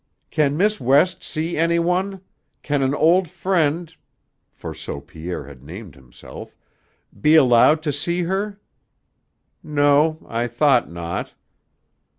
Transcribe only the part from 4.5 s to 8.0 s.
for so Pierre had named himself "be allowed to